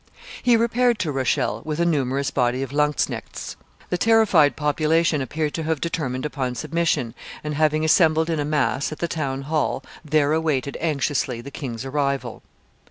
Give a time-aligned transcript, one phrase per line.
[0.41, 3.55] He repaired to Rochelle with a numerous body of lanzknechts.
[3.91, 8.91] The terrified population appeared to have determined upon submission, and, having assembled in a mass
[8.91, 12.41] at the town hall, there awaited anxiously the king's arrival.